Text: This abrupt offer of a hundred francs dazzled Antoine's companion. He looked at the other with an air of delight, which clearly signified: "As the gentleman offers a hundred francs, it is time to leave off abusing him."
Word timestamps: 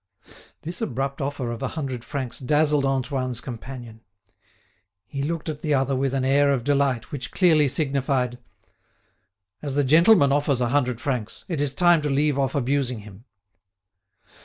This 0.63 0.81
abrupt 0.81 1.21
offer 1.21 1.51
of 1.51 1.61
a 1.61 1.67
hundred 1.77 2.03
francs 2.03 2.39
dazzled 2.39 2.87
Antoine's 2.87 3.39
companion. 3.39 4.01
He 5.05 5.21
looked 5.21 5.47
at 5.47 5.61
the 5.61 5.75
other 5.75 5.95
with 5.95 6.15
an 6.15 6.25
air 6.25 6.49
of 6.51 6.63
delight, 6.63 7.11
which 7.11 7.29
clearly 7.29 7.67
signified: 7.67 8.39
"As 9.61 9.75
the 9.75 9.83
gentleman 9.83 10.31
offers 10.31 10.59
a 10.59 10.69
hundred 10.69 10.99
francs, 10.99 11.45
it 11.47 11.61
is 11.61 11.75
time 11.75 12.01
to 12.01 12.09
leave 12.09 12.39
off 12.39 12.55
abusing 12.55 13.01
him." 13.01 13.25